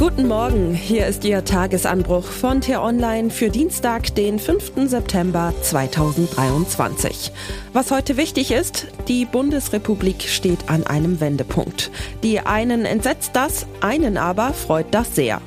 Guten 0.00 0.28
Morgen, 0.28 0.72
hier 0.72 1.06
ist 1.06 1.26
Ihr 1.26 1.44
Tagesanbruch 1.44 2.24
von 2.24 2.62
T-Online 2.62 3.28
für 3.28 3.50
Dienstag, 3.50 4.14
den 4.14 4.38
5. 4.38 4.88
September 4.88 5.52
2023. 5.60 7.30
Was 7.74 7.90
heute 7.90 8.16
wichtig 8.16 8.50
ist, 8.50 8.86
die 9.08 9.26
Bundesrepublik 9.26 10.22
steht 10.22 10.70
an 10.70 10.86
einem 10.86 11.20
Wendepunkt. 11.20 11.90
Die 12.22 12.40
einen 12.40 12.86
entsetzt 12.86 13.32
das, 13.34 13.66
einen 13.82 14.16
aber 14.16 14.54
freut 14.54 14.86
das 14.92 15.14
sehr. 15.14 15.42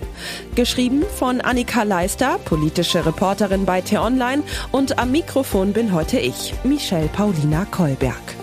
Geschrieben 0.53 1.01
von 1.15 1.41
Annika 1.41 1.81
Leister, 1.81 2.37
politische 2.45 3.07
Reporterin 3.07 3.65
bei 3.65 3.81
T-Online 3.81 4.43
und 4.71 4.99
am 4.99 5.09
Mikrofon 5.09 5.73
bin 5.73 5.95
heute 5.95 6.19
ich, 6.19 6.53
Michelle 6.63 7.07
Paulina 7.07 7.65
Kolberg. 7.65 8.42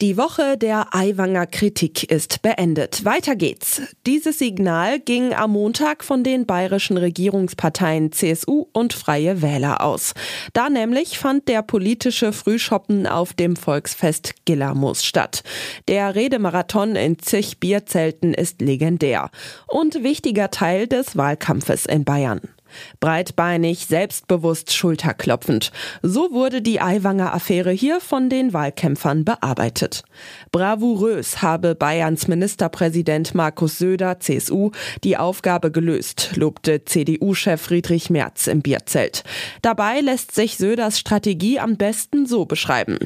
Die 0.00 0.16
Woche 0.16 0.56
der 0.56 0.94
Aiwanger 0.94 1.46
Kritik 1.46 2.10
ist 2.10 2.40
beendet. 2.40 3.04
Weiter 3.04 3.36
geht's. 3.36 3.82
Dieses 4.06 4.38
Signal 4.38 4.98
ging 4.98 5.34
am 5.34 5.50
Montag 5.50 6.04
von 6.04 6.24
den 6.24 6.46
bayerischen 6.46 6.96
Regierungsparteien 6.96 8.10
CSU 8.10 8.64
und 8.72 8.94
Freie 8.94 9.42
Wähler 9.42 9.82
aus. 9.82 10.14
Da 10.54 10.70
nämlich 10.70 11.18
fand 11.18 11.48
der 11.48 11.60
politische 11.60 12.32
Frühschoppen 12.32 13.06
auf 13.06 13.34
dem 13.34 13.56
Volksfest 13.56 14.46
Gillermoos 14.46 15.04
statt. 15.04 15.42
Der 15.86 16.14
Redemarathon 16.14 16.96
in 16.96 17.18
zig 17.18 17.60
Bierzelten 17.60 18.32
ist 18.32 18.62
legendär 18.62 19.30
und 19.66 20.02
wichtiger 20.02 20.50
Teil 20.50 20.86
des 20.86 21.18
Wahlkampfes 21.18 21.84
in 21.84 22.06
Bayern. 22.06 22.40
Breitbeinig, 23.00 23.86
selbstbewusst, 23.86 24.72
schulterklopfend. 24.72 25.72
So 26.02 26.32
wurde 26.32 26.62
die 26.62 26.80
Aiwanger 26.80 27.34
Affäre 27.34 27.70
hier 27.70 28.00
von 28.00 28.28
den 28.28 28.52
Wahlkämpfern 28.52 29.24
bearbeitet. 29.24 30.02
Bravourös 30.52 31.42
habe 31.42 31.74
Bayerns 31.74 32.28
Ministerpräsident 32.28 33.34
Markus 33.34 33.78
Söder, 33.78 34.20
CSU, 34.20 34.70
die 35.04 35.16
Aufgabe 35.16 35.70
gelöst, 35.70 36.32
lobte 36.36 36.84
CDU-Chef 36.84 37.60
Friedrich 37.60 38.10
Merz 38.10 38.46
im 38.46 38.62
Bierzelt. 38.62 39.24
Dabei 39.62 40.00
lässt 40.00 40.34
sich 40.34 40.56
Söders 40.56 40.98
Strategie 40.98 41.58
am 41.58 41.76
besten 41.76 42.26
so 42.26 42.44
beschreiben. 42.44 42.98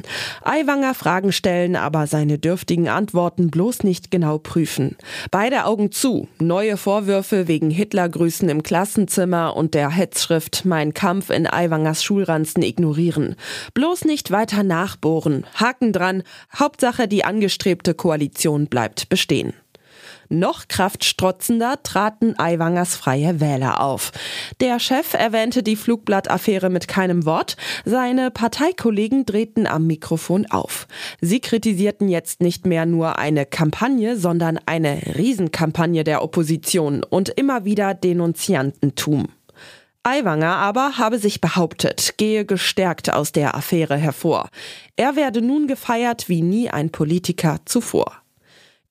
Aiwanger 0.43 0.93
Fragen 0.93 1.31
stellen, 1.31 1.75
aber 1.75 2.07
seine 2.07 2.37
dürftigen 2.37 2.89
Antworten 2.89 3.49
bloß 3.49 3.83
nicht 3.83 4.11
genau 4.11 4.37
prüfen. 4.37 4.95
Beide 5.31 5.65
Augen 5.65 5.91
zu, 5.91 6.27
neue 6.39 6.77
Vorwürfe 6.77 7.47
wegen 7.47 7.69
Hitlergrüßen 7.69 8.49
im 8.49 8.63
Klassenzimmer 8.63 9.54
und 9.55 9.73
der 9.73 9.89
Hetzschrift 9.89 10.65
Mein 10.65 10.93
Kampf 10.93 11.29
in 11.29 11.47
Aiwangers 11.47 12.03
Schulranzen 12.03 12.61
ignorieren. 12.61 13.35
Bloß 13.73 14.05
nicht 14.05 14.31
weiter 14.31 14.63
nachbohren. 14.63 15.47
Haken 15.55 15.93
dran. 15.93 16.23
Hauptsache, 16.53 17.07
die 17.07 17.23
angestrebte 17.23 17.93
Koalition 17.93 18.67
bleibt 18.67 19.09
bestehen. 19.09 19.53
Noch 20.29 20.67
kraftstrotzender 20.67 21.83
traten 21.83 22.37
Aiwangers 22.39 22.95
freie 22.95 23.39
Wähler 23.39 23.81
auf. 23.81 24.11
Der 24.59 24.79
Chef 24.79 25.13
erwähnte 25.13 25.61
die 25.61 25.75
Flugblattaffäre 25.75 26.69
mit 26.69 26.87
keinem 26.87 27.25
Wort. 27.25 27.57
Seine 27.85 28.31
Parteikollegen 28.31 29.25
drehten 29.25 29.67
am 29.67 29.85
Mikrofon 29.85 30.47
auf. 30.49 30.87
Sie 31.21 31.39
kritisierten 31.39 32.09
jetzt 32.09 32.41
nicht 32.41 32.65
mehr 32.65 32.85
nur 32.85 33.19
eine 33.19 33.45
Kampagne, 33.45 34.17
sondern 34.17 34.59
eine 34.65 35.15
Riesenkampagne 35.15 36.03
der 36.03 36.23
Opposition 36.23 37.03
und 37.03 37.29
immer 37.29 37.65
wieder 37.65 37.93
Denunziantentum. 37.93 39.27
Aiwanger 40.05 40.55
aber 40.57 40.99
habe 40.99 41.17
sich 41.17 41.41
behauptet, 41.41 42.13
gehe 42.17 42.45
gestärkt 42.45 43.11
aus 43.11 43.31
der 43.31 43.55
Affäre 43.55 43.97
hervor. 43.97 44.49
Er 44.95 45.15
werde 45.15 45.41
nun 45.41 45.65
gefeiert 45.65 46.29
wie 46.29 46.43
nie 46.43 46.69
ein 46.69 46.91
Politiker 46.91 47.57
zuvor. 47.65 48.24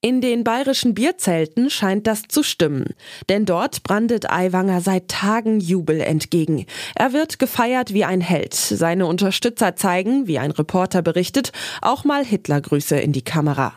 In 0.04 0.20
den 0.20 0.44
bayerischen 0.44 0.92
Bierzelten 0.92 1.70
scheint 1.70 2.06
das 2.06 2.24
zu 2.28 2.42
stimmen, 2.42 2.88
denn 3.30 3.46
dort 3.46 3.84
brandet 3.84 4.30
Aiwanger 4.30 4.82
seit 4.82 5.08
Tagen 5.08 5.60
Jubel 5.60 6.02
entgegen. 6.02 6.66
Er 6.94 7.14
wird 7.14 7.38
gefeiert 7.38 7.94
wie 7.94 8.04
ein 8.04 8.20
Held. 8.20 8.52
Seine 8.52 9.06
Unterstützer 9.06 9.76
zeigen, 9.76 10.26
wie 10.26 10.38
ein 10.38 10.50
Reporter 10.50 11.00
berichtet, 11.00 11.52
auch 11.80 12.04
mal 12.04 12.22
Hitlergrüße 12.22 12.96
in 12.96 13.12
die 13.12 13.24
Kamera. 13.24 13.72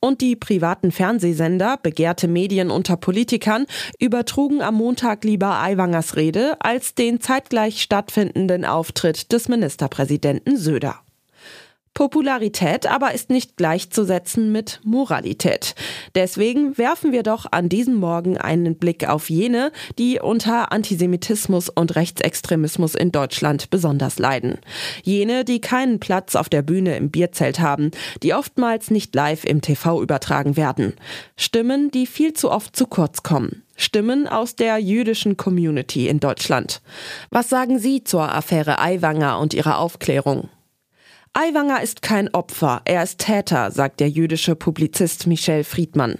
Und 0.00 0.20
die 0.20 0.34
privaten 0.34 0.90
Fernsehsender, 0.90 1.78
begehrte 1.80 2.26
Medien 2.26 2.72
unter 2.72 2.96
Politikern, 2.96 3.64
übertrugen 4.00 4.62
am 4.62 4.74
Montag 4.74 5.22
lieber 5.22 5.60
Aiwangers 5.60 6.16
Rede 6.16 6.56
als 6.58 6.96
den 6.96 7.20
zeitgleich 7.20 7.82
stattfindenden 7.82 8.64
Auftritt 8.64 9.30
des 9.30 9.46
Ministerpräsidenten 9.46 10.56
Söder. 10.56 10.96
Popularität 11.98 12.86
aber 12.86 13.12
ist 13.12 13.28
nicht 13.28 13.56
gleichzusetzen 13.56 14.52
mit 14.52 14.78
Moralität. 14.84 15.74
Deswegen 16.14 16.78
werfen 16.78 17.10
wir 17.10 17.24
doch 17.24 17.46
an 17.50 17.68
diesem 17.68 17.96
Morgen 17.96 18.38
einen 18.38 18.76
Blick 18.76 19.08
auf 19.08 19.28
jene, 19.28 19.72
die 19.98 20.20
unter 20.20 20.70
Antisemitismus 20.70 21.68
und 21.68 21.96
Rechtsextremismus 21.96 22.94
in 22.94 23.10
Deutschland 23.10 23.70
besonders 23.70 24.20
leiden. 24.20 24.58
Jene, 25.02 25.44
die 25.44 25.60
keinen 25.60 25.98
Platz 25.98 26.36
auf 26.36 26.48
der 26.48 26.62
Bühne 26.62 26.96
im 26.96 27.10
Bierzelt 27.10 27.58
haben, 27.58 27.90
die 28.22 28.32
oftmals 28.32 28.92
nicht 28.92 29.12
live 29.16 29.44
im 29.44 29.60
TV 29.60 30.00
übertragen 30.00 30.56
werden. 30.56 30.92
Stimmen, 31.36 31.90
die 31.90 32.06
viel 32.06 32.32
zu 32.32 32.52
oft 32.52 32.76
zu 32.76 32.86
kurz 32.86 33.24
kommen. 33.24 33.64
Stimmen 33.74 34.28
aus 34.28 34.54
der 34.54 34.78
jüdischen 34.78 35.36
Community 35.36 36.06
in 36.06 36.20
Deutschland. 36.20 36.80
Was 37.30 37.48
sagen 37.48 37.80
Sie 37.80 38.04
zur 38.04 38.32
Affäre 38.32 38.78
Aiwanger 38.78 39.40
und 39.40 39.52
ihrer 39.52 39.78
Aufklärung? 39.78 40.48
Aiwanger 41.40 41.80
ist 41.82 42.02
kein 42.02 42.34
Opfer, 42.34 42.82
er 42.84 43.04
ist 43.04 43.20
Täter, 43.20 43.70
sagt 43.70 44.00
der 44.00 44.08
jüdische 44.08 44.56
Publizist 44.56 45.28
Michel 45.28 45.62
Friedmann. 45.62 46.16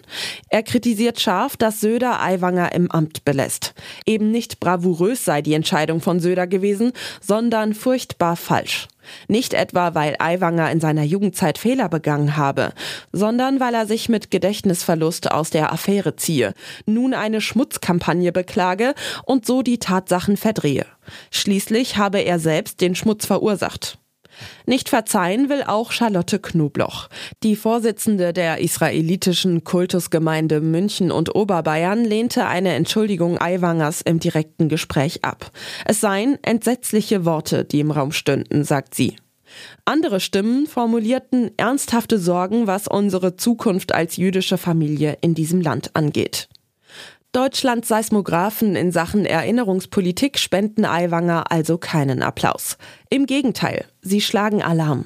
Er 0.48 0.62
kritisiert 0.62 1.18
scharf, 1.18 1.56
dass 1.56 1.80
Söder 1.80 2.22
Aiwanger 2.22 2.70
im 2.72 2.88
Amt 2.88 3.24
belässt. 3.24 3.74
Eben 4.06 4.30
nicht 4.30 4.60
bravourös 4.60 5.24
sei 5.24 5.42
die 5.42 5.54
Entscheidung 5.54 6.00
von 6.00 6.20
Söder 6.20 6.46
gewesen, 6.46 6.92
sondern 7.20 7.74
furchtbar 7.74 8.36
falsch. 8.36 8.86
Nicht 9.26 9.54
etwa, 9.54 9.96
weil 9.96 10.14
Aiwanger 10.20 10.70
in 10.70 10.78
seiner 10.78 11.02
Jugendzeit 11.02 11.58
Fehler 11.58 11.88
begangen 11.88 12.36
habe, 12.36 12.72
sondern 13.10 13.58
weil 13.58 13.74
er 13.74 13.86
sich 13.86 14.08
mit 14.08 14.30
Gedächtnisverlust 14.30 15.32
aus 15.32 15.50
der 15.50 15.72
Affäre 15.72 16.14
ziehe, 16.14 16.54
nun 16.86 17.12
eine 17.12 17.40
Schmutzkampagne 17.40 18.30
beklage 18.30 18.94
und 19.24 19.46
so 19.46 19.62
die 19.62 19.80
Tatsachen 19.80 20.36
verdrehe. 20.36 20.86
Schließlich 21.32 21.96
habe 21.96 22.20
er 22.20 22.38
selbst 22.38 22.80
den 22.80 22.94
Schmutz 22.94 23.26
verursacht. 23.26 23.98
Nicht 24.66 24.88
verzeihen 24.88 25.48
will 25.48 25.62
auch 25.62 25.92
Charlotte 25.92 26.38
Knobloch. 26.38 27.08
Die 27.42 27.56
Vorsitzende 27.56 28.32
der 28.32 28.58
israelitischen 28.60 29.64
Kultusgemeinde 29.64 30.60
München 30.60 31.10
und 31.10 31.34
Oberbayern 31.34 32.04
lehnte 32.04 32.46
eine 32.46 32.74
Entschuldigung 32.74 33.40
Aiwangers 33.40 34.00
im 34.02 34.20
direkten 34.20 34.68
Gespräch 34.68 35.24
ab. 35.24 35.50
Es 35.84 36.00
seien 36.00 36.38
entsetzliche 36.42 37.24
Worte, 37.24 37.64
die 37.64 37.80
im 37.80 37.90
Raum 37.90 38.12
stünden, 38.12 38.64
sagt 38.64 38.94
sie. 38.94 39.16
Andere 39.84 40.20
Stimmen 40.20 40.66
formulierten 40.66 41.50
ernsthafte 41.56 42.18
Sorgen, 42.18 42.66
was 42.66 42.86
unsere 42.86 43.36
Zukunft 43.36 43.94
als 43.94 44.16
jüdische 44.16 44.58
Familie 44.58 45.16
in 45.20 45.34
diesem 45.34 45.60
Land 45.60 45.90
angeht. 45.94 46.48
Deutschlands 47.32 47.88
Seismographen 47.88 48.74
in 48.74 48.90
Sachen 48.90 49.26
Erinnerungspolitik 49.26 50.38
spenden 50.38 50.86
Aiwanger 50.86 51.52
also 51.52 51.76
keinen 51.76 52.22
Applaus. 52.22 52.78
Im 53.10 53.26
Gegenteil, 53.26 53.84
sie 54.00 54.22
schlagen 54.22 54.62
Alarm. 54.62 55.04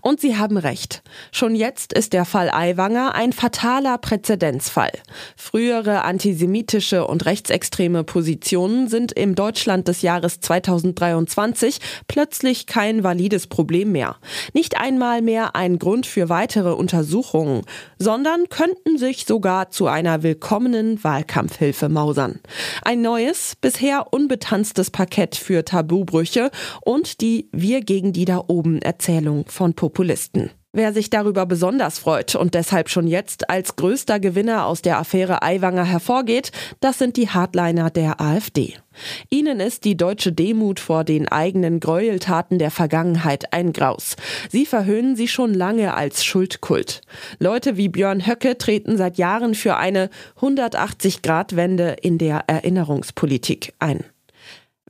Und 0.00 0.20
sie 0.20 0.36
haben 0.36 0.56
recht. 0.56 1.02
Schon 1.32 1.54
jetzt 1.54 1.92
ist 1.92 2.12
der 2.12 2.24
Fall 2.24 2.50
Aiwanger 2.50 3.14
ein 3.14 3.32
fataler 3.32 3.98
Präzedenzfall. 3.98 4.92
Frühere 5.36 6.02
antisemitische 6.04 7.06
und 7.06 7.26
rechtsextreme 7.26 8.04
Positionen 8.04 8.88
sind 8.88 9.12
im 9.12 9.34
Deutschland 9.34 9.88
des 9.88 10.02
Jahres 10.02 10.40
2023 10.40 11.78
plötzlich 12.08 12.66
kein 12.66 13.04
valides 13.04 13.46
Problem 13.46 13.92
mehr. 13.92 14.16
Nicht 14.52 14.78
einmal 14.78 15.22
mehr 15.22 15.56
ein 15.56 15.78
Grund 15.78 16.06
für 16.06 16.28
weitere 16.28 16.70
Untersuchungen, 16.70 17.62
sondern 17.98 18.48
könnten 18.48 18.98
sich 18.98 19.26
sogar 19.26 19.70
zu 19.70 19.86
einer 19.86 20.22
willkommenen 20.22 21.02
Wahlkampfhilfe 21.02 21.88
mausern. 21.88 22.40
Ein 22.82 23.02
neues, 23.02 23.54
bisher 23.60 24.12
unbetanztes 24.12 24.90
Parkett 24.90 25.36
für 25.36 25.64
Tabubrüche 25.64 26.50
und 26.82 27.20
die 27.20 27.48
Wir 27.52 27.80
gegen 27.80 28.12
die 28.12 28.24
da 28.24 28.44
oben 28.46 28.80
Erzählung 28.82 29.44
von 29.60 29.74
Populisten. 29.74 30.48
Wer 30.72 30.94
sich 30.94 31.10
darüber 31.10 31.44
besonders 31.44 31.98
freut 31.98 32.34
und 32.34 32.54
deshalb 32.54 32.88
schon 32.88 33.06
jetzt 33.06 33.50
als 33.50 33.76
größter 33.76 34.18
Gewinner 34.18 34.64
aus 34.64 34.80
der 34.80 34.98
Affäre 34.98 35.42
Aiwanger 35.42 35.84
hervorgeht, 35.84 36.50
das 36.80 36.96
sind 36.96 37.18
die 37.18 37.28
Hardliner 37.28 37.90
der 37.90 38.22
AfD. 38.22 38.78
Ihnen 39.28 39.60
ist 39.60 39.84
die 39.84 39.98
deutsche 39.98 40.32
Demut 40.32 40.80
vor 40.80 41.04
den 41.04 41.28
eigenen 41.28 41.78
Gräueltaten 41.78 42.58
der 42.58 42.70
Vergangenheit 42.70 43.52
ein 43.52 43.74
Graus. 43.74 44.16
Sie 44.48 44.64
verhöhnen 44.64 45.14
sie 45.14 45.28
schon 45.28 45.52
lange 45.52 45.92
als 45.92 46.24
Schuldkult. 46.24 47.02
Leute 47.38 47.76
wie 47.76 47.90
Björn 47.90 48.26
Höcke 48.26 48.56
treten 48.56 48.96
seit 48.96 49.18
Jahren 49.18 49.54
für 49.54 49.76
eine 49.76 50.08
180-Grad-Wende 50.40 51.96
in 52.00 52.16
der 52.16 52.44
Erinnerungspolitik 52.46 53.74
ein. 53.78 54.04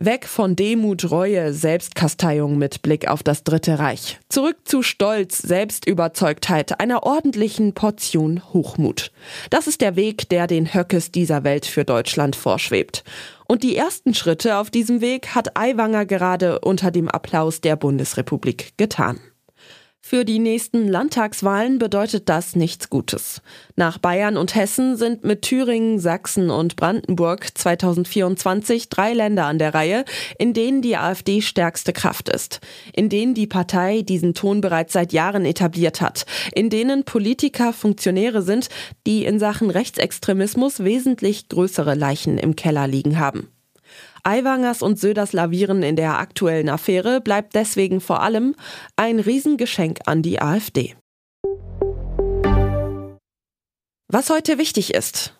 Weg 0.02 0.26
von 0.26 0.56
Demut, 0.56 1.10
Reue, 1.10 1.52
Selbstkasteiung 1.52 2.56
mit 2.56 2.80
Blick 2.80 3.06
auf 3.06 3.22
das 3.22 3.44
Dritte 3.44 3.78
Reich. 3.78 4.18
Zurück 4.30 4.56
zu 4.64 4.82
Stolz, 4.82 5.36
Selbstüberzeugtheit, 5.36 6.80
einer 6.80 7.02
ordentlichen 7.02 7.74
Portion 7.74 8.40
Hochmut. 8.54 9.12
Das 9.50 9.66
ist 9.66 9.82
der 9.82 9.96
Weg, 9.96 10.30
der 10.30 10.46
den 10.46 10.72
Höckes 10.72 11.12
dieser 11.12 11.44
Welt 11.44 11.66
für 11.66 11.84
Deutschland 11.84 12.34
vorschwebt. 12.34 13.04
Und 13.46 13.62
die 13.62 13.76
ersten 13.76 14.14
Schritte 14.14 14.56
auf 14.56 14.70
diesem 14.70 15.02
Weg 15.02 15.34
hat 15.34 15.58
Aiwanger 15.58 16.06
gerade 16.06 16.60
unter 16.60 16.90
dem 16.90 17.10
Applaus 17.10 17.60
der 17.60 17.76
Bundesrepublik 17.76 18.72
getan. 18.78 19.20
Für 20.02 20.24
die 20.24 20.38
nächsten 20.38 20.88
Landtagswahlen 20.88 21.78
bedeutet 21.78 22.28
das 22.28 22.56
nichts 22.56 22.88
Gutes. 22.88 23.42
Nach 23.76 23.98
Bayern 23.98 24.38
und 24.38 24.54
Hessen 24.54 24.96
sind 24.96 25.24
mit 25.24 25.42
Thüringen, 25.42 25.98
Sachsen 25.98 26.50
und 26.50 26.74
Brandenburg 26.74 27.46
2024 27.56 28.88
drei 28.88 29.12
Länder 29.12 29.44
an 29.44 29.58
der 29.58 29.74
Reihe, 29.74 30.04
in 30.38 30.54
denen 30.54 30.80
die 30.82 30.96
AfD 30.96 31.42
stärkste 31.42 31.92
Kraft 31.92 32.28
ist, 32.28 32.60
in 32.92 33.08
denen 33.08 33.34
die 33.34 33.46
Partei 33.46 34.02
diesen 34.02 34.34
Ton 34.34 34.62
bereits 34.62 34.94
seit 34.94 35.12
Jahren 35.12 35.44
etabliert 35.44 36.00
hat, 36.00 36.24
in 36.52 36.70
denen 36.70 37.04
Politiker 37.04 37.72
Funktionäre 37.72 38.42
sind, 38.42 38.68
die 39.06 39.26
in 39.26 39.38
Sachen 39.38 39.70
Rechtsextremismus 39.70 40.82
wesentlich 40.82 41.48
größere 41.48 41.94
Leichen 41.94 42.38
im 42.38 42.56
Keller 42.56 42.88
liegen 42.88 43.20
haben. 43.20 43.48
Aiwangers 44.22 44.82
und 44.82 44.98
Söders 44.98 45.32
Lavieren 45.32 45.82
in 45.82 45.96
der 45.96 46.18
aktuellen 46.18 46.68
Affäre 46.68 47.20
bleibt 47.20 47.54
deswegen 47.54 48.00
vor 48.00 48.22
allem 48.22 48.54
ein 48.96 49.20
Riesengeschenk 49.20 50.00
an 50.06 50.22
die 50.22 50.40
AfD. 50.40 50.94
Was 54.08 54.28
heute 54.28 54.58
wichtig 54.58 54.92
ist. 54.92 55.34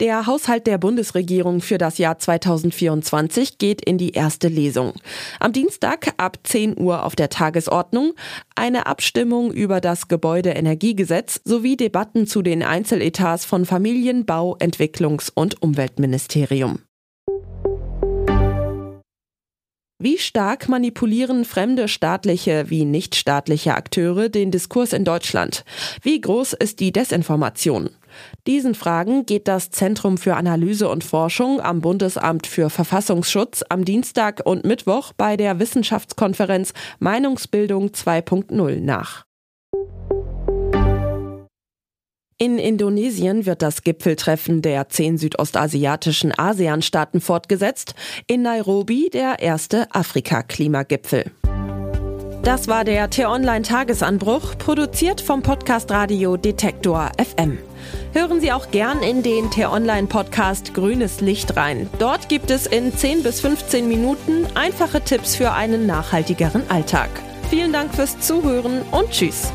Der 0.00 0.26
Haushalt 0.26 0.66
der 0.66 0.78
Bundesregierung 0.78 1.60
für 1.60 1.78
das 1.78 1.98
Jahr 1.98 2.18
2024 2.18 3.58
geht 3.58 3.84
in 3.84 3.98
die 3.98 4.12
erste 4.12 4.48
Lesung. 4.48 4.94
Am 5.38 5.52
Dienstag 5.52 6.14
ab 6.16 6.38
10 6.42 6.78
Uhr 6.80 7.04
auf 7.04 7.14
der 7.14 7.28
Tagesordnung 7.28 8.14
eine 8.56 8.86
Abstimmung 8.86 9.52
über 9.52 9.80
das 9.80 10.08
Gebäudeenergiegesetz 10.08 11.40
sowie 11.44 11.76
Debatten 11.76 12.26
zu 12.26 12.42
den 12.42 12.62
Einzeletats 12.62 13.44
von 13.44 13.66
Familien-, 13.66 14.24
Bau-, 14.24 14.56
Entwicklungs- 14.58 15.30
und 15.32 15.60
Umweltministerium. 15.62 16.80
Wie 20.04 20.18
stark 20.18 20.68
manipulieren 20.68 21.44
fremde 21.44 21.86
staatliche 21.86 22.68
wie 22.70 22.84
nichtstaatliche 22.84 23.76
Akteure 23.76 24.28
den 24.28 24.50
Diskurs 24.50 24.92
in 24.92 25.04
Deutschland? 25.04 25.64
Wie 26.02 26.20
groß 26.20 26.54
ist 26.54 26.80
die 26.80 26.90
Desinformation? 26.90 27.88
Diesen 28.48 28.74
Fragen 28.74 29.26
geht 29.26 29.46
das 29.46 29.70
Zentrum 29.70 30.18
für 30.18 30.34
Analyse 30.34 30.88
und 30.88 31.04
Forschung 31.04 31.60
am 31.60 31.80
Bundesamt 31.80 32.48
für 32.48 32.68
Verfassungsschutz 32.68 33.62
am 33.68 33.84
Dienstag 33.84 34.42
und 34.44 34.64
Mittwoch 34.64 35.12
bei 35.12 35.36
der 35.36 35.60
Wissenschaftskonferenz 35.60 36.72
Meinungsbildung 36.98 37.90
2.0 37.90 38.80
nach. 38.80 39.24
In 42.42 42.58
Indonesien 42.58 43.46
wird 43.46 43.62
das 43.62 43.84
Gipfeltreffen 43.84 44.62
der 44.62 44.88
zehn 44.88 45.16
südostasiatischen 45.16 46.36
ASEAN-Staaten 46.36 47.20
fortgesetzt, 47.20 47.94
in 48.26 48.42
Nairobi 48.42 49.10
der 49.12 49.38
erste 49.38 49.86
Afrika-Klimagipfel. 49.94 51.30
Das 52.42 52.66
war 52.66 52.82
der 52.82 53.08
T-Online-Tagesanbruch, 53.10 54.58
produziert 54.58 55.20
vom 55.20 55.42
Podcast 55.44 55.92
Radio 55.92 56.36
Detektor 56.36 57.12
FM. 57.16 57.58
Hören 58.12 58.40
Sie 58.40 58.50
auch 58.50 58.72
gern 58.72 59.04
in 59.04 59.22
den 59.22 59.48
T-Online-Podcast 59.52 60.74
Grünes 60.74 61.20
Licht 61.20 61.56
rein. 61.56 61.88
Dort 62.00 62.28
gibt 62.28 62.50
es 62.50 62.66
in 62.66 62.92
10 62.92 63.22
bis 63.22 63.38
15 63.38 63.86
Minuten 63.86 64.46
einfache 64.56 65.00
Tipps 65.00 65.36
für 65.36 65.52
einen 65.52 65.86
nachhaltigeren 65.86 66.68
Alltag. 66.68 67.10
Vielen 67.50 67.72
Dank 67.72 67.94
fürs 67.94 68.18
Zuhören 68.18 68.82
und 68.90 69.10
Tschüss. 69.12 69.52